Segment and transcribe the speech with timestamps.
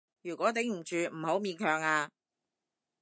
[0.23, 2.09] 如果頂唔住，唔好勉強啊